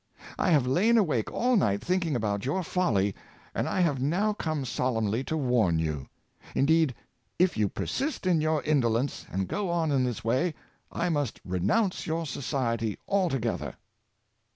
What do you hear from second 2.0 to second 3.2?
about your folly,